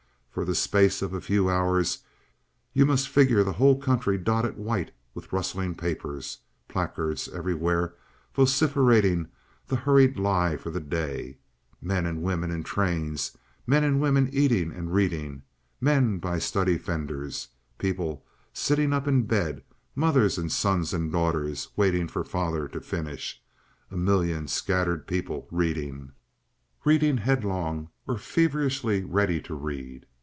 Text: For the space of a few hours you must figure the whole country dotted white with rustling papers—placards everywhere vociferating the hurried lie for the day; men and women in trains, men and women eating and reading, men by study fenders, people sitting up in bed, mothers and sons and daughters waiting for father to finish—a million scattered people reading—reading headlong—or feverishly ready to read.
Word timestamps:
For 0.33 0.45
the 0.45 0.55
space 0.55 1.01
of 1.01 1.11
a 1.13 1.19
few 1.19 1.49
hours 1.49 2.05
you 2.71 2.85
must 2.85 3.09
figure 3.09 3.43
the 3.43 3.51
whole 3.51 3.77
country 3.77 4.17
dotted 4.17 4.55
white 4.55 4.91
with 5.13 5.33
rustling 5.33 5.75
papers—placards 5.75 7.27
everywhere 7.27 7.95
vociferating 8.33 9.27
the 9.67 9.75
hurried 9.75 10.17
lie 10.17 10.55
for 10.55 10.69
the 10.69 10.79
day; 10.79 11.37
men 11.81 12.05
and 12.05 12.23
women 12.23 12.49
in 12.49 12.63
trains, 12.63 13.35
men 13.67 13.83
and 13.83 13.99
women 13.99 14.29
eating 14.31 14.71
and 14.71 14.93
reading, 14.93 15.41
men 15.81 16.17
by 16.17 16.39
study 16.39 16.77
fenders, 16.77 17.49
people 17.77 18.23
sitting 18.53 18.93
up 18.93 19.09
in 19.09 19.23
bed, 19.23 19.61
mothers 19.95 20.37
and 20.37 20.49
sons 20.53 20.93
and 20.93 21.11
daughters 21.11 21.67
waiting 21.75 22.07
for 22.07 22.23
father 22.23 22.69
to 22.69 22.79
finish—a 22.79 23.97
million 23.97 24.47
scattered 24.47 25.07
people 25.07 25.45
reading—reading 25.51 27.17
headlong—or 27.17 28.17
feverishly 28.17 29.03
ready 29.03 29.41
to 29.41 29.53
read. 29.53 30.05